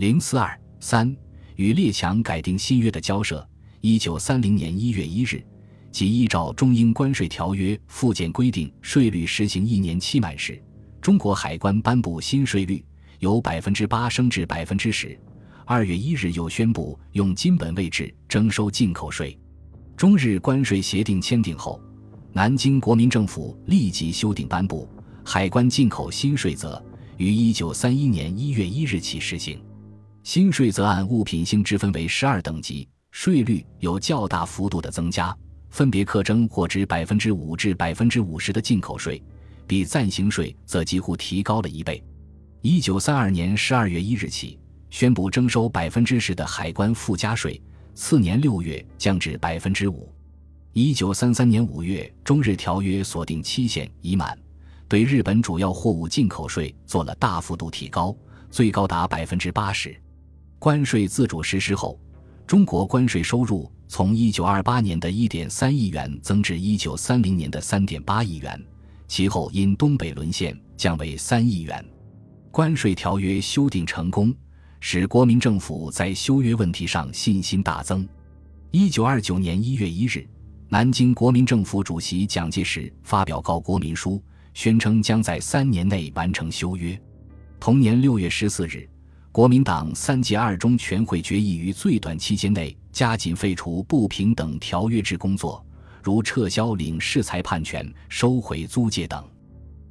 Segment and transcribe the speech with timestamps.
[0.00, 1.14] 零四二三
[1.56, 3.46] 与列强改定新约的交涉。
[3.82, 5.44] 一九三零年一月一日，
[5.92, 10.58] 即依照中英关税条约附件规定，税率实行一年期满时，
[11.02, 12.82] 中国海关颁布新税率，
[13.18, 15.20] 由百分之八升至百分之十。
[15.66, 19.38] 二月一日又宣布用金本位制征收进口税。
[19.98, 21.78] 中日关税协定签订后，
[22.32, 24.88] 南京国民政府立即修订颁布
[25.22, 26.82] 海关进口新税则，
[27.18, 29.60] 于一九三一年一月一日起实行。
[30.22, 35.34] 新税则按物品性之分为十二等级，税率有较大幅度的增加，
[35.70, 39.22] 分别课征或值百分之五至百分之五十的进口税，
[39.66, 42.02] 比暂行税则几乎提高了一倍。
[42.60, 44.58] 一九三二年十二月一日起，
[44.90, 47.60] 宣布征收百分之十的海关附加税，
[47.94, 50.12] 次年六月降至百分之五。
[50.74, 54.38] 一九三三年五月，中日条约锁定期限已满，
[54.86, 58.14] 对日本主要货物进口税做了大幅度提高，
[58.50, 59.98] 最高达百分之八十。
[60.60, 61.98] 关税自主实施后，
[62.46, 68.62] 中国关税收入从一九二八年的一点三亿元增至一九三零年的三点八亿元，
[69.08, 71.82] 其后因东北沦陷降为三亿元。
[72.50, 74.34] 关税条约修订成功，
[74.80, 78.06] 使国民政府在修约问题上信心大增。
[78.70, 80.28] 一九二九年一月一日，
[80.68, 87.00] 南京国民政府主席蒋介石发表告国民书，宣称将在三年内完成修约。
[87.58, 88.86] 同年六月十四日。
[89.32, 95.64] 国民党三届二中全会决议于最短期间内加紧废除不平等条约制工作，
[96.02, 99.24] 如撤销领事裁判权、收回租界等。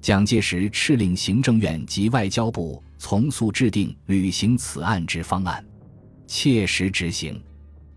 [0.00, 5.62] 蒋介石敕令行政院及外交部从速制定履行此案之方案，
[6.26, 7.38] 切实执行。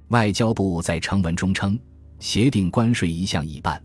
[0.10, 1.80] 外交部在成文中称，
[2.20, 3.82] 协定关税一项已办，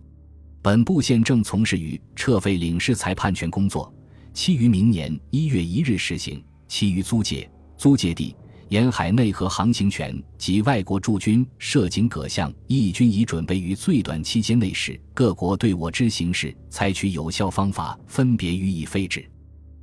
[0.61, 3.95] 本部现正从事于撤废领事裁判权工作，
[4.33, 6.43] 期于明年一月一日实行。
[6.67, 8.35] 其余租界、租界地、
[8.69, 19.29] 沿海内河航行权及外国驻军涉警各项，义军已准备于最短期间内使各国对我之行事采取有效方法，分别予以废止。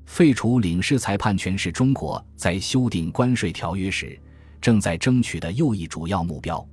[0.05, 4.19] 废除领事裁判权是中国在修订关税条约时
[4.59, 6.67] 正在争取的又一主要目标。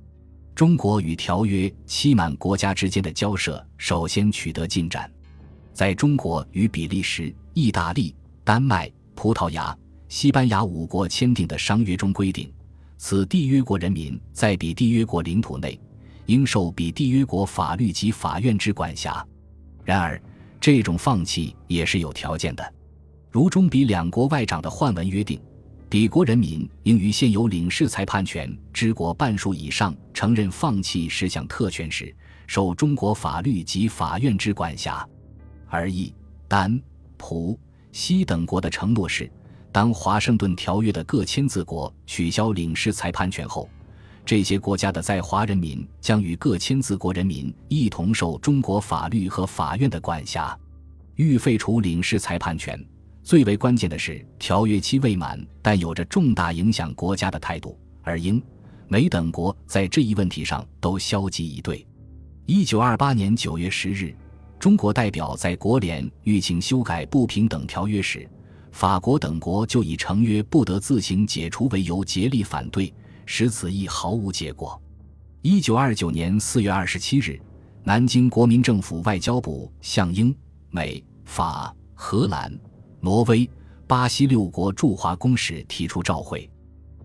[0.53, 5.09] 中国与条约期满国家之间的交涉首先取得进展，
[5.73, 9.77] 在中国与比利时、意大利、丹麦、葡萄牙。
[10.09, 12.51] 西班牙五国签订的商约中规定，
[12.97, 15.79] 此缔约国人民在比缔约国领土内，
[16.25, 19.23] 应受比缔约国法律及法院之管辖。
[19.85, 20.19] 然而，
[20.59, 22.73] 这种放弃也是有条件的，
[23.29, 25.39] 如中比两国外长的换文约定，
[25.87, 32.13] 比国人民应于现有领事裁判权之国半数以上承认放弃十项特权时，
[32.47, 35.07] 受中国法律及法院之管辖。
[35.67, 36.11] 而意、
[36.47, 36.81] 丹、
[37.15, 37.59] 葡、
[37.91, 39.31] 西等国的承诺是。
[39.79, 43.69] 当华盛顿条约的各签字国取消领事裁判权后，
[44.25, 50.53] 这些国家的在华人民将与各签字国人民一同受中国法律和法院的管辖。
[51.15, 52.77] 欲废除领事裁判权，
[53.23, 58.43] 最为关键的是条约期未满但有着重大影响国家的态度，而英、
[58.89, 61.87] 美等国在这一问题上都消极以对。
[62.45, 64.13] 一九二八年九月十日，
[64.59, 68.29] 中国代表在国联欲请修改不平等条约时。
[68.71, 72.93] 法国等国就以成约不得自行解除为由竭力反对，
[73.25, 74.81] 使此亦毫无结果。
[75.41, 77.39] 一九二九年四月二十七日，
[77.83, 80.35] 南京国民政府外交部向英、
[80.69, 82.53] 美、法、荷兰、
[82.99, 83.49] 挪威、
[83.87, 86.49] 巴西六国驻华公使提出召回，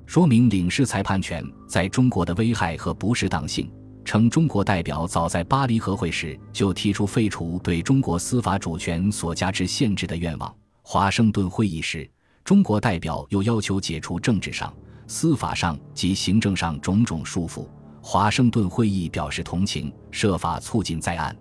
[0.05, 3.71] 说明领事裁判权在中国的危害和不适当性，
[4.05, 10.55] 称中国代表早在巴黎和会时就提出废除对中国司法主权所加之限制的愿望。
[10.87, 12.09] 华盛顿会议时，
[12.45, 14.73] 中国代表又要求解除政治上、
[15.07, 17.67] 司法上及行政上种种束缚。
[18.03, 21.35] 华盛顿会议表示同情，设法促进在案。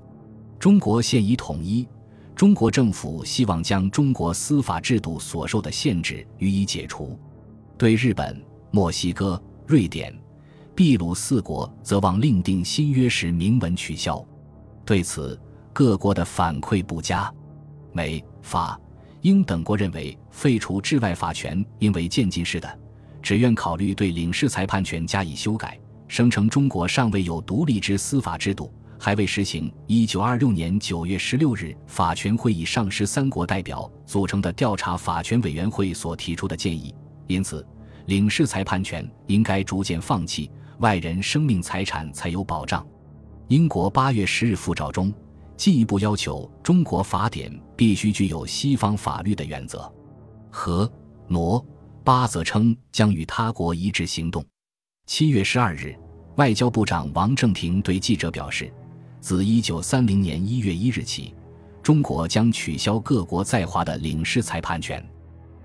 [0.57, 1.85] 中国现已统一，
[2.33, 7.19] 中国政府希望将中国司法制度所受的限制予以解除。
[7.77, 10.17] 对日本、墨西哥、瑞典、
[10.73, 14.25] 秘鲁四国，则望另定新约时明文取消。
[14.85, 15.37] 对此，
[15.73, 17.29] 各国的反馈不佳。
[17.91, 18.79] 美、法。
[19.23, 22.79] 英等国认为废除治外法权应为渐进式的，
[23.21, 25.79] 只愿考虑对领事裁判权加以修改，
[26.09, 29.73] 声称中国尚未有独立之司法制度，还未实行。
[29.87, 36.93] 一九二六年九月十六日，法权会议上十三国代表组成的调查法权委员会所提出的建议，
[37.27, 37.65] 因此
[38.07, 42.85] 领事裁判权应该逐渐放弃，外人生命财产才有保障。
[43.47, 45.13] 英国八月十日复照中。
[45.63, 49.89] 进一步要求中国法典必须具有西方法律的原则。
[50.51, 50.91] 和、
[51.29, 51.65] 挪、
[52.03, 54.43] 巴则称将与他国一致行动。
[55.05, 55.95] 七月十二日，
[56.35, 58.69] 外交部长王正廷对记者表示，
[59.21, 61.33] 自一九三零年一月一日起，
[61.81, 65.01] 中国将取消各国在华的领事裁判权。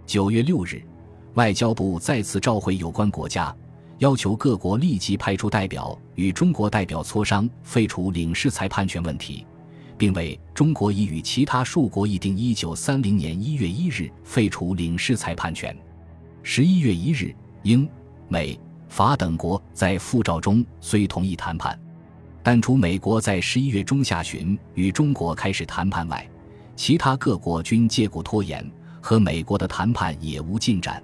[0.06, 0.80] 九月六日，
[1.34, 3.52] 外交部再次召回有关国家，
[3.98, 9.44] 要求各国立即派出代表与中国代表磋商废除领事裁判权问题。
[9.98, 15.76] 并为中国已与其他数国议定，一九三零年一月一日废除领事裁判权。
[16.44, 17.34] 十一月一日，
[17.64, 17.86] 英、
[18.28, 18.58] 美、
[18.88, 21.78] 法等国在复照中虽同意谈判，
[22.42, 26.26] 但除美国在十一月中下旬与中国开始谈判外，
[26.76, 28.64] 其他各国均借故拖延，
[29.02, 31.02] 和美国的谈判也无进展。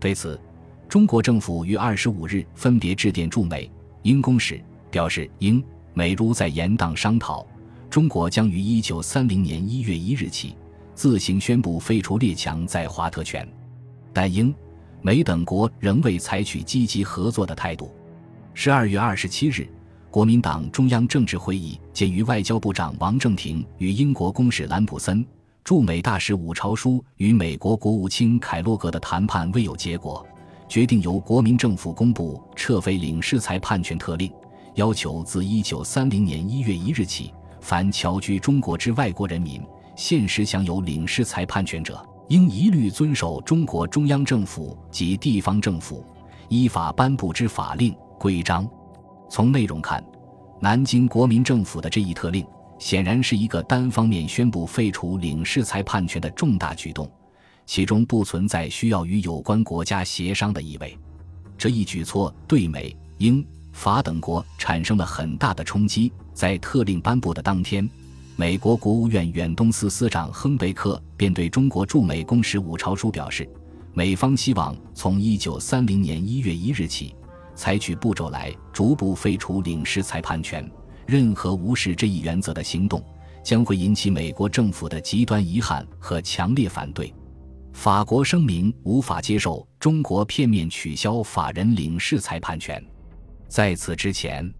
[0.00, 0.40] 对此，
[0.88, 3.70] 中国政府于二十五日分别致电驻美、
[4.02, 4.58] 英公使，
[4.90, 5.62] 表示英、
[5.92, 7.46] 美如在延宕商讨。
[7.92, 10.56] 中国将于一九三零年一月一日起
[10.94, 13.46] 自行宣布废除列强在华特权，
[14.14, 14.54] 但英、
[15.02, 17.94] 美等国仍未采取积极合作的态度。
[18.54, 19.68] 十二月二十七日，
[20.10, 25.22] 国民党中央政治会议鉴于外交部长王正廷与英国公使兰普森、
[25.62, 30.26] 驻美大使伍朝枢与美国国务卿凯洛格的谈判未有结果，
[30.66, 34.32] 决定由国民政府公布撤废领事裁判权特令，
[34.76, 37.34] 要求自一九三零年一月一日起。
[37.62, 39.62] 凡侨居中国之外国人民，
[39.96, 46.04] 现时享有领事裁判权者，应一律遵守中国中央政府及地方政府
[46.48, 48.68] 依法颁布之法令规章。
[49.30, 50.04] 从内容看，
[50.60, 52.44] 南京国民政府的这一特令，
[52.80, 57.08] 显然是一个单方面宣布废除领事裁判权的重大举动，
[57.64, 60.98] 其中不存在需要与有关国家协商的意味。
[61.56, 63.46] 这一举措对美、英。
[63.72, 66.12] 法等国产生了很大的冲击。
[66.32, 67.88] 在特令颁布的当天，
[68.36, 73.48] 美国国务院远东司司长亨贝克便对中国驻美公使伍朝枢表示，
[73.92, 77.14] 美方希望从一九三零年一月一日起，
[77.54, 80.68] 采取步骤来逐步废除领事裁判权。
[81.06, 83.04] 任何无视这一原则的行动，
[83.44, 87.12] 将会引起美国政府的极端遗憾和强烈反对。
[87.74, 92.82] 法国声明无法接受中国片面取消法人领事裁判权。
[93.52, 94.50] 在此之前，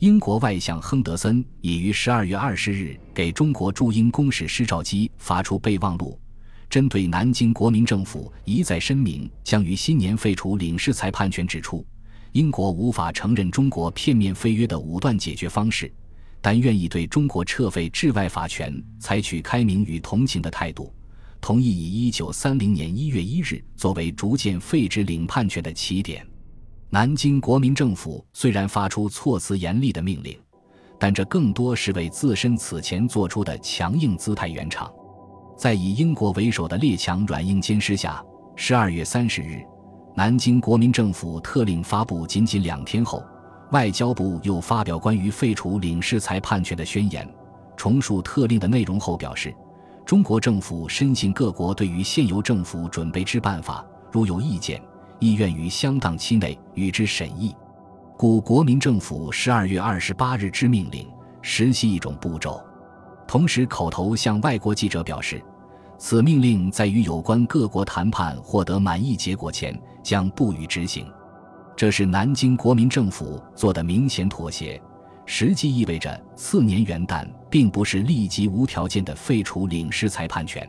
[0.00, 6.18] 英国外相亨德森已于十二月二十日给中国驻英公使施肇基发出备忘录，
[6.68, 11.86] 针对南京国民政府一再声明将于新年废除领事裁判权，指出
[12.32, 15.88] 英国无法承认中国片面废约的武断解决方式，
[16.40, 20.92] 但愿意对中国撤废治外法权采取开明与同情的态度，
[21.40, 26.26] 同意以一九三零年一月一日作为逐渐废止领判权的起点。
[26.94, 30.38] 南京国民政府虽然发出措辞严厉的命令，
[30.96, 34.88] 但这更多是为自身此前做出的强硬姿态圆场。
[35.58, 38.24] 在以英国为首的列强软硬兼施下，
[38.54, 39.60] 十二月三十日，
[40.14, 43.20] 南京国民政府特令发布仅仅两天后，
[43.72, 47.28] 外交部又发表关于废除领事裁判权的宣言，
[47.76, 49.52] 重述特令的内容后表示，
[50.06, 54.80] 中国政府深信各国对于现由政府准备之办法，如有意见。
[55.18, 57.54] 意愿于相当期内与之审议，
[58.16, 61.08] 故国民政府十二月二十八日之命令
[61.42, 62.62] 实系一种步骤。
[63.26, 65.42] 同时，口头向外国记者表示，
[65.98, 71.06] 此命令在与有关各国谈判获得满意结果前将不予执行。
[71.76, 74.80] 这是南京国民政府做的明显妥协，
[75.26, 80.68] 实际意味着次年元旦并不是立即无条件的废除领事裁判权，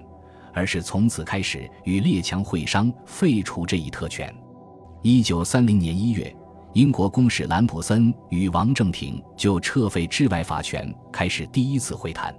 [0.56, 4.34] 而是从此开始与列强会商废除这一特权。
[5.02, 6.34] 一九三零年一月，
[6.74, 12.34] 英国公使兰普森与王正廷就撤废治外法权开始第一次会谈。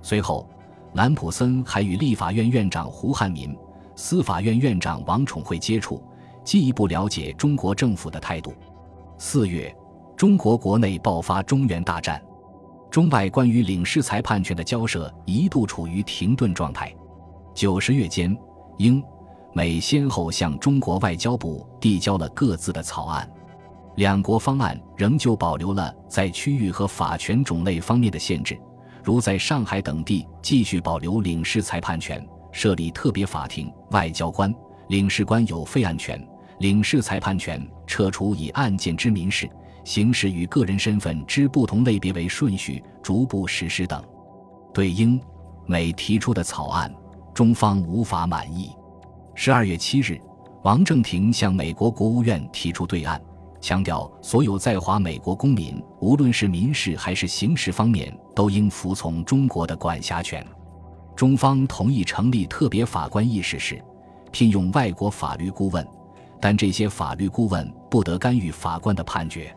[0.00, 0.48] 随后，
[0.94, 3.54] 兰普森还与立法院院长胡汉民、
[3.96, 6.00] 司法院院长王宠惠接触，
[6.44, 8.54] 进一步了解中国政府的态度。
[9.18, 9.74] 四月，
[10.16, 12.22] 中国国内爆发中原大战，
[12.88, 16.94] 中外关于领事裁判权的交涉一度处于停顿状态。
[17.58, 18.38] 九十月间，
[18.76, 19.02] 英。
[19.52, 23.28] 美先后向中国外交部递交了各自的草案，
[23.96, 28.56] 两国方案仍旧保留了在区域和法权种类方面的限制，
[29.02, 34.54] 如在上海等地继续保留领事裁判权，设立特别法庭，外交官、
[34.86, 36.24] 领事官有废案权，
[36.60, 39.50] 领事裁判权撤除以案件之民事、
[39.82, 44.00] 刑事与个人身份之不同类别为顺序逐步实施等。
[44.72, 45.20] 对英、
[45.66, 46.94] 美提出的草案，
[47.38, 48.72] 中方无法满意。
[49.32, 50.20] 十二月七日，
[50.64, 53.22] 王正廷向美国国务院提出对案，
[53.60, 60.44] 强调所有在华美国公民，无论是民事还是刑事方面，都应服从中国的管辖权。
[61.14, 63.80] 中方同意成立特别法官议事室，
[64.32, 65.86] 聘用外国法律顾问，
[66.40, 69.56] 但这些法律顾问不得干预法官的判决。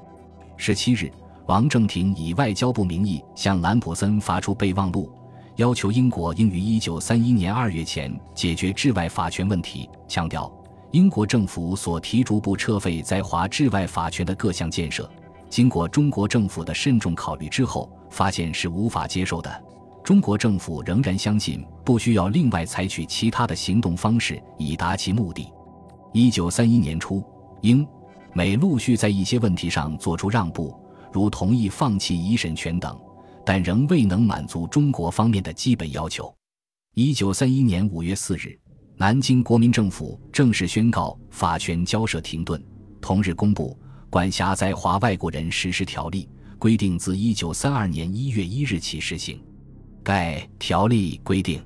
[0.55, 1.11] 十七日，
[1.47, 5.11] 王正廷以外交部名义向兰普森发出备忘录，
[5.58, 10.51] 要求英国应于一九三一年二月前解决治外法权问题，强调
[10.91, 15.10] 英国政府所提逐步撤废在华治外法权的各项建设，
[15.50, 19.63] 经过中国政府的慎重考虑之后，发现是无法接受的。
[20.03, 25.48] 中国政府仍然相信不需要另外采取其他的行动方式以达其目的。
[26.12, 27.24] 一九三一年初，
[27.62, 27.88] 英、
[28.34, 30.75] 美陆续在一些问题上做出让步，
[31.12, 33.00] 如同意放弃一审权等，
[33.45, 36.33] 但仍未能满足中国方面的基本要求。
[36.95, 38.60] 一九三一年五月四日，
[38.98, 42.62] 南京国民政府正式宣告法权交涉停顿。
[43.00, 43.77] 同日公布
[44.10, 46.29] 《管辖在华外国人实施条例》，
[46.60, 49.43] 规定自一九三二年一月一日起施行。
[50.03, 51.63] 该条例规定，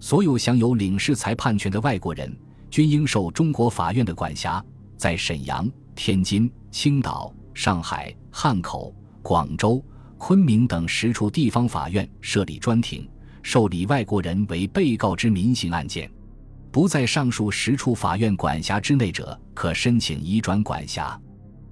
[0.00, 2.34] 所有享有领事裁判权的外国人
[2.70, 4.64] 均应受中国法院的管辖，
[4.96, 9.84] 在沈阳、天津、青岛、上海、汉口、广州、
[10.24, 13.10] 昆明等十处地方法院设立专庭，
[13.42, 16.08] 受理外国人为被告之民刑案件。
[16.70, 21.20] 不在上述十处法院管辖之内者，可申请移转管辖。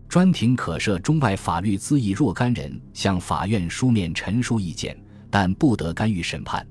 [0.08, 5.00] 专庭可设中外法律咨议若干人向法院书面陈述意见。
[5.30, 6.66] 但不得干预审判，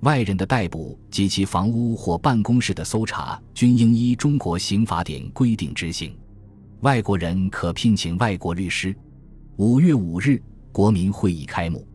[0.00, 6.18] 外人的逮捕及其房屋或办公室的搜查均应依中国刑法典规定执行。
[6.80, 8.92] 外国人可聘请外国律师。
[9.58, 11.86] 五月五日，国民会议开幕，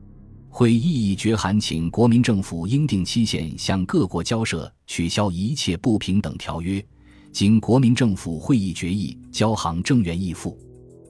[0.50, 6.84] 会议议决函请国民政府应定期限向各国交涉取消一切不平等条约。
[7.32, 10.56] 经国民政府会议决议，交行政院议复。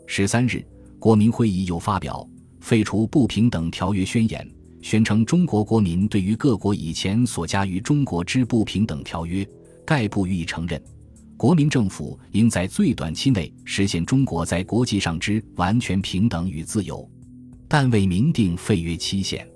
[0.05, 0.65] 十三日，
[0.97, 2.25] 国民会议又发表
[2.61, 4.49] 废除不平等条约宣言。
[4.81, 9.45] 宣称中国国民对于各国以前所加于中国之不平等条约，
[9.85, 10.81] 概不予以承认。
[11.35, 17.07] 国民政府应在最短期内实现中国在国际上之完全平等与自由，
[17.67, 19.47] 但未明定废约期限。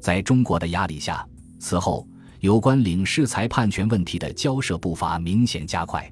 [0.00, 1.26] 在中国的压力下，
[1.58, 2.06] 此后
[2.40, 6.10] 有关领事裁判权问题的交涉步伐明显加快。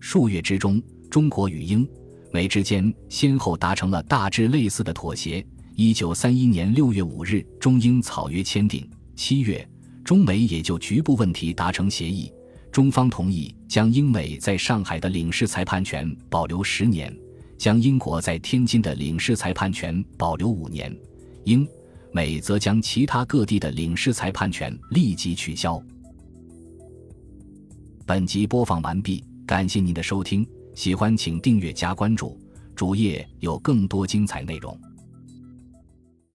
[0.00, 1.86] 数月之中，中国与英、
[2.32, 5.44] 美之间先后达成了大致类似的妥协。
[5.74, 8.88] 一九三一年六月五日，中英草约签订。
[9.14, 9.68] 七月，
[10.04, 12.32] 中美也就局部问题达成协议。
[12.72, 17.14] 中方同意将英美在上海的领事裁判权保留十年，
[17.58, 20.96] 将英国在天津的领事裁判权保留五年。
[21.44, 21.66] 英
[22.12, 25.82] 美则将其他各地的领事裁判权立即取消。
[28.06, 32.38] 本集播放完毕，感谢您的收听，喜欢请订阅加关注，
[32.74, 34.78] 主页有更多精彩内容。